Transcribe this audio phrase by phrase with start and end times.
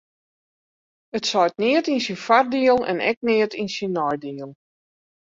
[1.17, 4.51] It seit neat yn syn foardiel en ek net yn syn neidiel.